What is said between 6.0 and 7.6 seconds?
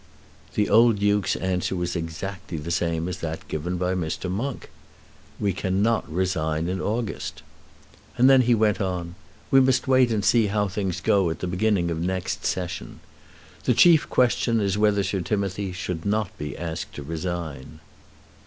resign in August."